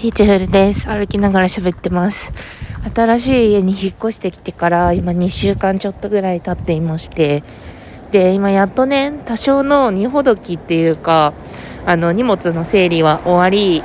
[0.00, 0.88] ピーチフルです。
[0.88, 2.32] 歩きながら喋ってます。
[2.94, 7.44] 新しい家に引っ越してきてから今2週間ちょっとぐらい経っていまして、
[8.10, 11.34] で、今やっとね、多少の荷ほどきっていうか、
[11.84, 13.82] あの、荷物の整理は終わり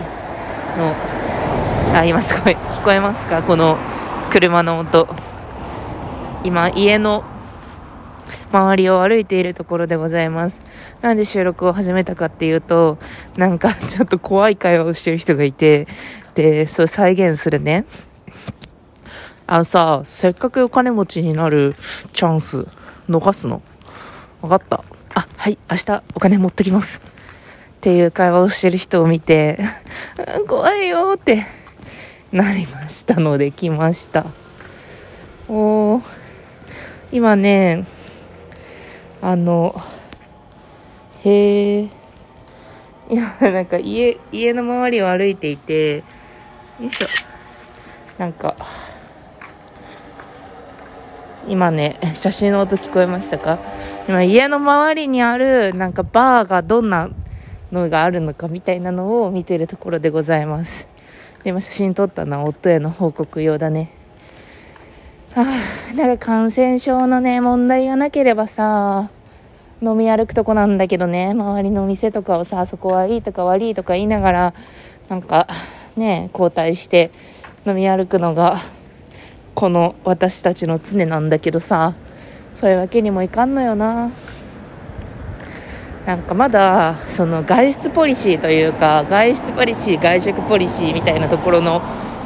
[0.77, 0.95] の、
[1.93, 3.43] あ、今すごい、聞こえますか？
[3.43, 3.77] この
[4.31, 5.09] 車の音。
[6.45, 7.25] 今、家の
[8.51, 10.61] 周りを歩いているところでございます。
[11.01, 12.97] なんで収録を始めたかっていうと、
[13.37, 15.87] なんか ちょっと怖い会話をしてる人がいて、
[16.35, 17.85] で、それ再現するね。
[19.47, 21.75] あのさ、せっかくお金持ちになる
[22.13, 22.67] チャンス
[23.09, 23.61] 逃すの？
[24.41, 24.83] わかった。
[25.13, 27.01] あ、はい、明日お金持ってきます。
[27.05, 29.59] っていう会話をしてる人を見て、
[30.47, 31.45] 怖いよって
[32.31, 34.25] なりましたので来ました。
[35.47, 36.01] おー
[37.11, 37.85] 今ね、
[39.27, 39.73] あの、
[41.23, 41.81] へえ。
[41.81, 41.89] い
[43.09, 46.03] や、なんか家、家の周りを歩いていて、
[46.79, 47.07] よいしょ。
[48.19, 48.55] なんか、
[51.47, 53.57] 今ね、写真の音聞こえましたか？
[54.07, 57.09] 今家の周りにある、なんかバーがどんな
[57.71, 60.87] のがあるのかみたいなのを見てるところでございます。
[61.43, 63.89] で今写真撮ったのは夫への報告用だね。
[65.35, 65.41] あ
[65.91, 69.09] あ、なんか感染症のね、問題がなければさ、
[69.85, 74.53] 飲み歩くとこなんだけどね、周りの店とかをさ、そこはいいとか悪いとか言いながら、
[75.09, 75.47] なんか
[75.95, 77.11] ね、交代して
[77.67, 78.57] 飲み歩くのが、
[79.53, 81.93] この私たちの常なんだけどさ、
[82.55, 84.09] そういうわけにもいかんのよな。
[86.07, 91.81] なんかまだ、その外出ポリシーというか、外出ポリシー、外食ポリシーみたいなところの、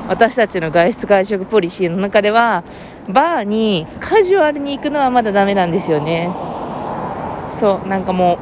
[0.07, 2.63] 私たちの外出外食ポリシーの中では、
[3.09, 6.29] バーにカジュアルに行くのはまだダメなんですよね。
[7.57, 8.39] そうなんかも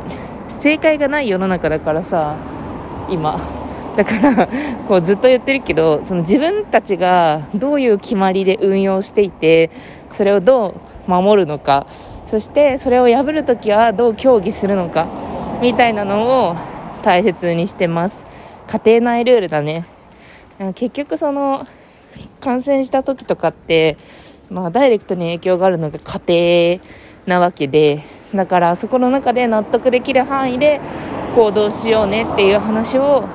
[0.47, 2.35] う正解がない世の中だからさ
[3.09, 3.39] 今。
[3.95, 4.47] だから
[4.87, 9.71] こうずっと言ってるけどその自分たちがどういう決まりで運用していて
[10.11, 10.75] それをど
[11.07, 11.87] う守るのか。
[12.27, 15.07] そしてそれを破るときはどう協議するのか。
[15.61, 16.55] みたいなのを
[17.03, 18.25] 大切にしてます。
[18.67, 19.85] 家庭内ルールだね。
[20.75, 21.65] 結局その
[22.39, 23.97] 感染した時とかって
[24.49, 26.79] まあダイレクトに影響があるのが家
[27.25, 28.03] 庭なわけで
[28.35, 30.81] だからそこの中で納得できる範囲で
[31.35, 33.27] 行動しようねっていう話を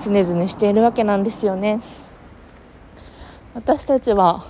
[0.00, 1.80] 常々しているわけなんですよね。
[3.54, 4.44] 私たちは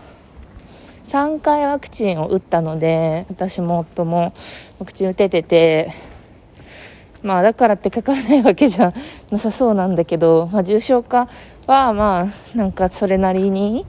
[1.08, 4.34] 3回ワクチンを打ったので私も夫も
[4.80, 5.92] ワクチン打ててて
[7.22, 8.92] まあだからってかからないわけじゃ
[9.30, 11.28] なさそうなんだけど、まあ、重症化
[11.66, 13.86] はまあなんかそれなりに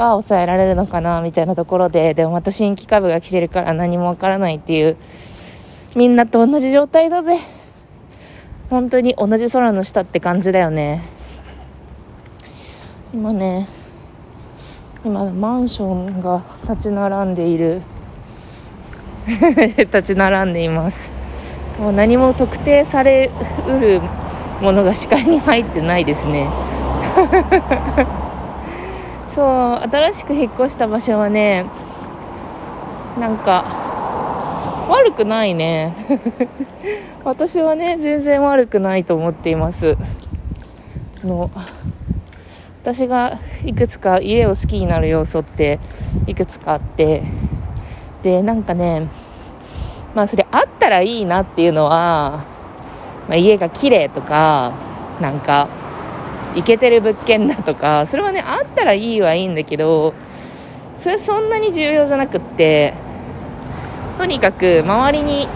[0.00, 4.96] は抑えられるのかなみたいなところででもまた新規株が来てるから何もわからないっていう
[5.94, 7.38] みんなと同じ状態だぜ。
[8.70, 11.02] 本当に同じ空の下って感じだよね。
[13.12, 13.68] 今ね
[15.04, 17.82] 今マンションが立ち並んでいる。
[19.76, 21.12] 立ち並んでいます。
[21.80, 23.30] もう何も特定され
[23.66, 24.00] うる
[24.62, 26.48] ものが視界に入ってないですね。
[29.34, 29.46] そう
[29.88, 31.66] 新しく引っ越した場所はね
[33.18, 33.64] なんか
[34.88, 35.94] 悪くないね。
[37.22, 39.96] 私はね全然悪くないと思っています。
[41.22, 41.50] あの
[42.82, 45.78] 私がいくつか家を好きになる要素って
[46.26, 47.22] いくつかあって。
[48.22, 49.06] でなんかね
[50.14, 52.44] まあそれあったらいいなっていうのは、
[53.28, 54.72] まあ、家が綺麗とか
[55.20, 55.68] なんか
[56.56, 60.14] イケてる物件だとかそれはねあったらいいはいいんだけど
[60.98, 62.94] それそんなに重要じゃなくって
[64.18, 65.48] とにかく周りに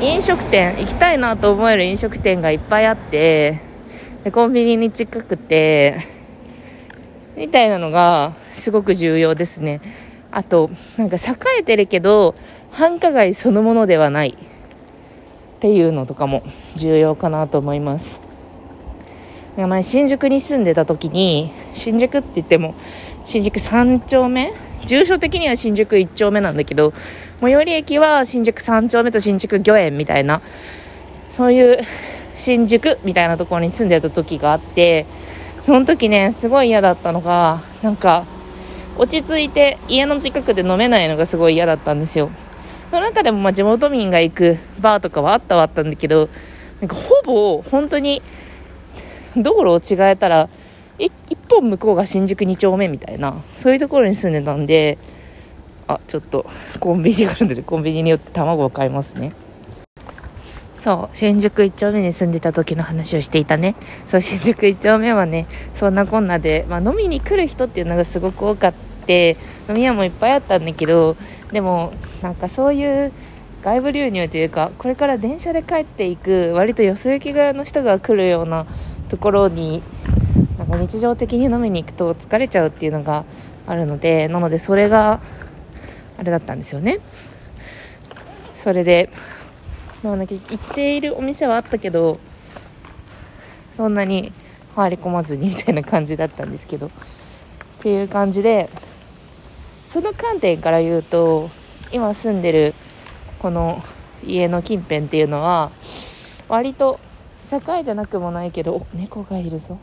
[0.00, 3.60] 飲食店行きたいなと思える飲食店がいっぱいあって
[4.22, 6.06] でコンビニに近くて
[7.36, 9.80] みたいなのがすごく重要ですね。
[10.30, 12.34] あとなんか栄えてるけど
[12.70, 14.34] 繁華街そのものではないっ
[15.60, 16.42] ていうのとかも
[16.74, 18.23] 重要かなと思います。
[19.56, 22.74] 前新宿に住んでた時に新宿って言っても
[23.24, 24.52] 新宿3丁目？
[24.84, 26.92] 住所的には新宿1丁目なんだけど
[27.40, 30.42] 最寄り駅は新宿3丁目と新宿御苑みたいな
[31.30, 31.78] そういう
[32.36, 35.06] 新宿みたいなところに住んでた時があって
[35.64, 38.26] その時ねすごい嫌だったのがなんか
[38.98, 42.30] 落ち着いて家の近くで飲めないのがすごい嫌だったんですよ。
[42.90, 46.28] その中でもまあ地元民が行くバーとかはあったはあったんだけど
[46.80, 48.22] なんかほぼ本当に
[49.42, 50.48] 道路を違えたら
[50.98, 51.12] 一
[51.48, 54.98] 本向こうが新宿2丁目みたいなそういうところに住んでたんで
[55.86, 56.46] あちょっと
[56.80, 59.32] コンビニがあるんでコンビニによって卵を買いますね。
[60.78, 63.74] そう新宿1丁目に住んでた時の話をしていたね。
[64.08, 68.74] そう新宿1丁目はねそんなこんなで、まあ、飲みに来る人っていうのがすごく多かっ
[69.06, 69.38] て
[69.68, 71.16] 飲み屋もいっぱいあったんだけど
[71.52, 73.12] でもなんかそういう
[73.62, 78.66] 外部流入というかこれから電車で帰っていく割とよそ行き側の人が来るような
[79.14, 79.80] ところに
[80.58, 83.24] なんか日常的に飲みに行くと疲れちゃうっていうのが
[83.64, 85.20] あるのでなのでそれが
[86.18, 86.98] あれだったんですよね。
[88.54, 89.08] それで
[90.02, 92.18] なんだっけ行っているお店はあったけど
[93.76, 94.32] そんなに
[94.74, 96.90] 入り込まずにみたいな感じだったんですけどっ
[97.78, 98.68] ていう感じで
[99.88, 101.50] その観点から言うと
[101.92, 102.74] 今住んでる
[103.38, 103.80] この
[104.26, 105.70] 家の近辺っていうのは
[106.48, 106.98] 割と
[107.52, 109.78] 栄えてなくもないけどお猫がいるぞ。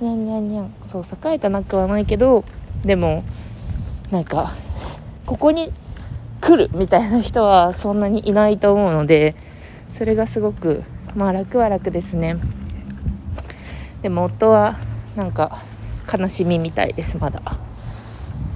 [0.00, 2.44] にゃんにゃんにゃんそう栄えてなくはないけど
[2.84, 3.22] でも
[4.10, 4.52] なんか
[5.26, 5.72] ここに
[6.40, 9.36] 来るみたいな人はそんなにいないと思うので
[9.94, 10.82] それがすごく
[11.14, 12.36] まあ楽は楽ですね。
[14.02, 14.76] でも夫は
[15.14, 15.62] なんか
[16.12, 17.40] 悲しみみたいですまだ。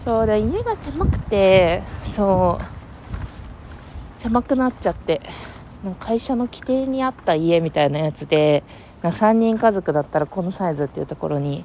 [0.04, 5.20] そうだ家が狭くてそう狭くなっちゃって。
[6.00, 8.62] 会社の規定に合った家みたいなやつで
[9.02, 11.64] な3人家族だったらこのサイズっていうところに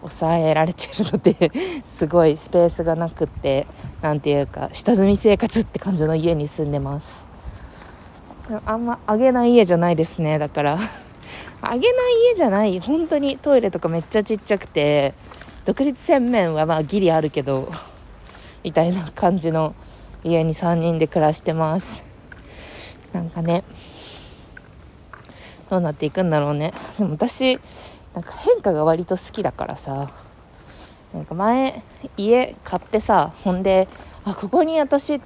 [0.00, 1.52] 抑えられてるので
[1.86, 3.66] すごいスペースがなくって
[4.00, 7.24] 何ていうか下積み生活って感じの家に住んでます。
[8.66, 10.78] あんまあげない家じゃないですねだから。
[11.64, 15.14] あげない家じゃない本当にトイレとかめっちゃちっちゃくて
[15.64, 17.70] 独立洗面はまあギリあるけど
[18.64, 19.72] みたいな感じの
[20.24, 22.11] 家に3人で暮らしてます。
[23.12, 23.64] なんかね
[25.70, 26.72] どうなっていくんだろうね。
[26.98, 27.58] でも私
[28.14, 30.10] なんか変化が割と好きだからさ。
[31.12, 31.82] なんか前
[32.16, 33.86] 家買ってさほんで
[34.24, 35.20] あここに私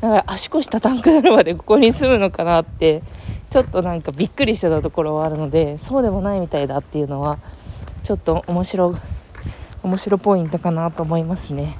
[0.00, 3.02] なんか足腰たたんくなるまでここに住むのかなって
[3.50, 7.38] ちょっとなんかびっくりしてたところはあるのでそうでもないみたいだっていうのは
[8.04, 8.94] ちょっと面白
[9.82, 11.76] 面白ポイントかなと思いますね。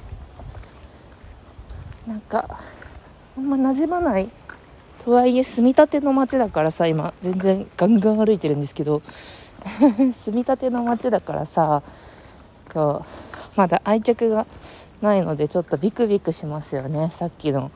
[2.07, 2.59] なんか
[3.35, 4.29] あんま馴染まない
[5.05, 9.01] とはいえ住みたての街だからさ今全然ガンガン歩いてるんですけど
[10.13, 11.83] 住みたての街だからさ
[12.71, 14.45] こうまだ愛着が
[15.01, 17.09] ないのでちょっとビクビクしますよね。
[17.11, 17.71] さっきの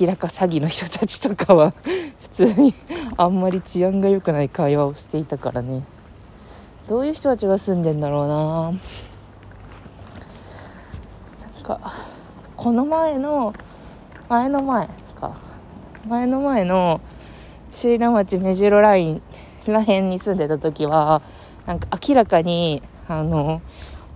[0.00, 1.74] 明らか詐欺の人たちとかは。
[2.22, 2.74] 普通に
[3.16, 5.84] あんまり治安が良くない会話をしていたからね。
[6.88, 8.62] どういう人たちが住んでんだろうな。
[11.54, 11.92] なんか
[12.56, 13.54] この前の
[14.28, 14.88] 前の前。
[16.06, 17.00] 前の前の
[17.70, 19.22] 椎名町目白ライン
[19.66, 21.22] ら辺に住んでた時は
[21.66, 23.60] なんか明らかにあの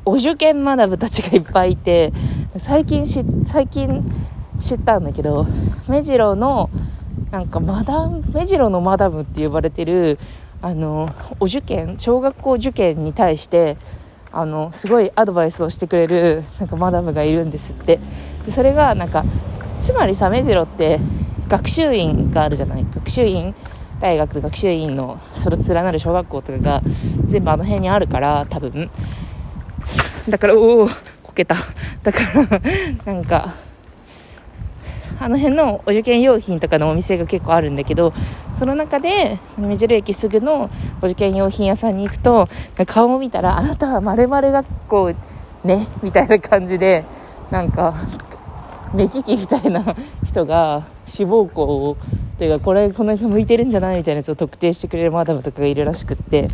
[0.05, 2.13] お受験マダムたちがいっぱいいて
[2.59, 4.03] 最近し最近
[4.61, 5.47] 知ったんだけど
[5.89, 6.71] 目白の
[7.31, 10.19] なんかマダム目白のマダムって呼ばれてる
[10.61, 13.77] あのお受験小学校受験に対して
[14.31, 17.99] あのすごいアドバイスをしてくれるなんかマダムがいるんですって。
[18.51, 19.25] それがなんか
[19.79, 21.01] つまりさ目白って
[21.53, 22.87] 学習院があるじゃない？
[22.95, 23.55] 学習院
[24.01, 26.83] 大学学習院のそれ連なる小学校とかが
[27.27, 28.91] 全部あの辺にあるから多分。
[30.31, 30.89] だからおお
[31.23, 31.57] こけた。
[32.03, 32.21] だか
[33.05, 33.53] らなんか
[35.21, 38.15] あの辺のお受験用品とかのお店が結構あるんだけど
[38.55, 40.71] その中で目白駅すぐの
[41.03, 42.49] お受験用品屋さんに行くと
[42.87, 45.13] 顔を見たらあなたはまる学校
[45.65, 47.05] ねみたいな感じで
[47.51, 47.95] なんか
[48.95, 49.95] 目利きみたいな
[50.25, 51.97] 人が志望校を
[52.39, 53.99] ていうかこれこの人向いてるんじゃない？
[53.99, 56.49] みたいなやつを特定してくれるマダムとかがいるらしくって。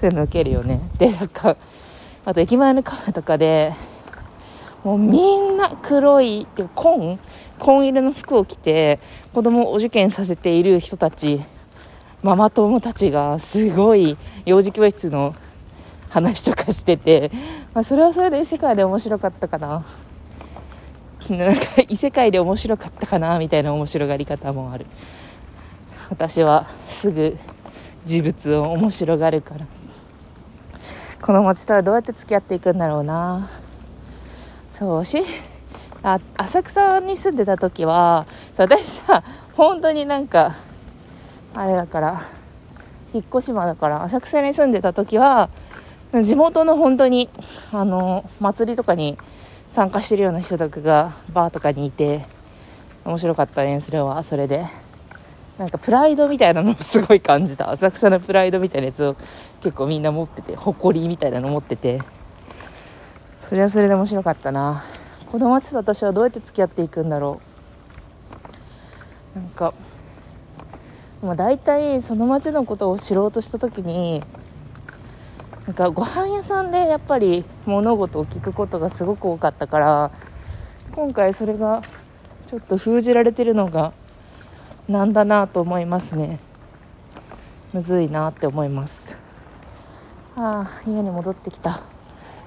[0.00, 0.80] そういうの受けるよね。
[0.96, 1.58] でなんか
[2.24, 3.74] あと駅前のカフェとかで
[4.82, 7.18] もうみんな黒いっていう紺
[7.58, 8.98] 紺色の服を着て
[9.34, 11.42] 子供をお受験させている人たち
[12.22, 14.16] ママ友たちがすごい
[14.46, 15.34] 幼児教室の
[16.08, 17.30] 話とかしてて、
[17.74, 19.84] まあ、それはそれで世界で面白かったかな。
[21.28, 24.86] なんか異世界で面白かったかなみたいな面白がり方もある。
[26.08, 27.36] 私はすぐ
[28.04, 29.66] 事物を面白がるから。
[31.22, 33.50] この街とはどうやって付き合っていくんだろうな。
[34.72, 35.22] そうし
[36.02, 39.22] あ浅草に住んでた時は私さ
[39.54, 40.56] 本当になんか
[41.54, 42.22] あれだから
[43.12, 45.50] 引っ越し間だから浅草に住んでた時は
[46.22, 47.28] 地元の本当に
[47.72, 49.18] あの祭りとかに
[49.70, 52.26] 参加してるような人とかがバーとかにいて
[53.04, 54.66] 面白かったねそれはそれで。
[55.58, 57.70] なんかプライドみたいなのをすごい感じた。
[57.70, 59.14] 浅草のプライドみたいなやつを
[59.60, 62.00] 結構みんな持ってて誇りみたいなの持ってて。
[63.42, 64.84] それはそれで面白かったな。
[65.30, 67.42] 子供たちと私はどうやって付き合っていくんだろ
[69.36, 69.38] う。
[69.38, 69.74] なんか
[71.22, 74.24] まあ、大体その町のことを知ろうとした時に
[75.66, 80.10] なんかご飯屋さんでやっぱり物事を聞くことがすごく多かったから
[80.92, 81.82] 今回それが
[82.48, 83.92] ちょっと封じられてるのが
[84.88, 86.40] なんだなと思いますね。
[87.72, 89.16] むずいなって思います。
[90.34, 91.82] ああ家に戻ってきた。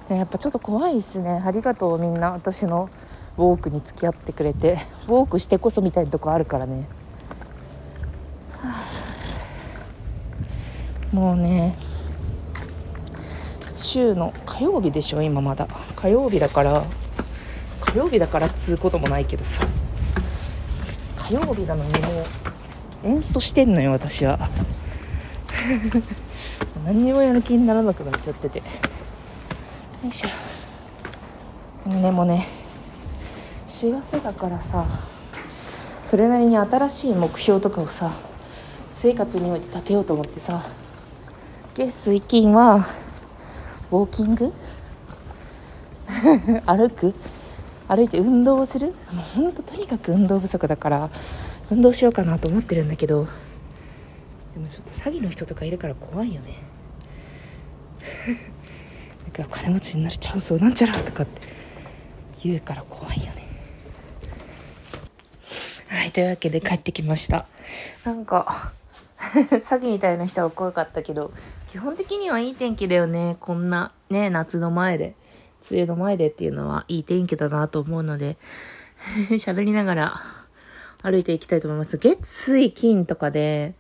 [0.10, 1.42] やっぱちょっと怖いですね。
[1.46, 2.32] ありがとうみんな。
[2.34, 2.90] 私の
[3.38, 4.80] ウォークに付き合ってくれて。
[5.08, 6.88] ウォークしてこそみたいなとこあるからね、
[11.14, 11.78] もうね
[13.84, 15.68] 週の火曜日でしょ今まだ。
[15.96, 16.84] 火曜日だから
[17.82, 19.66] 火曜日だからっつうこともないけどさ。
[21.18, 24.50] 火曜日なのにもうエンストしてんのよ私は。
[26.86, 28.60] 何にもやる気にならなくなっちゃってて。
[28.60, 28.66] よ
[30.10, 30.30] いしょ。
[31.86, 32.48] でもね
[33.68, 34.86] 4月だからさ
[36.02, 38.12] それなりに新しい目標とかをさ
[38.96, 40.64] 生活において立てようと思ってさ
[41.74, 42.86] 月水金は
[43.92, 44.54] ウォーキング？
[46.66, 47.14] 歩く？
[47.88, 48.88] 歩いて運動をする？
[49.12, 51.10] もうほんととにかく運動不足だから
[51.70, 53.28] 運動しようかなと思ってるんだけど
[54.54, 56.58] でもちょっと詐欺の人とかいるから怖いよね。
[59.38, 61.48] なんか金持ちになれちゃうそうなんちゃらとかって
[62.44, 63.48] 言うから怖いよね。
[65.88, 67.46] はいというわけで帰ってきました。
[68.04, 68.74] なんか
[69.34, 71.32] 詐欺みたいな人は怖かったけど
[71.74, 75.16] 基本的にはいい天気だよねこんなね夏の前で
[75.72, 78.38] 梅雨の前でっていうのはいい天気だなと思うので
[79.42, 80.22] 喋りながら
[81.02, 83.74] 歩いていきたいと思います月水金とかで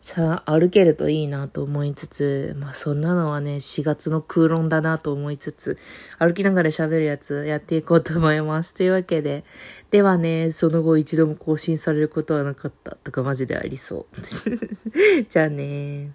[0.00, 5.78] じゃあ歩けるといいなと思いつつ、まあそんなのはね、4月の空論だなと思いつつ、
[6.18, 8.74] 歩きながら喋るやつやっていこうと思います。
[8.74, 9.44] というわけで、
[9.90, 14.16] ではね、その後一度も更新されることはなかったとかマジでありそう。
[15.26, 16.12] じゃあね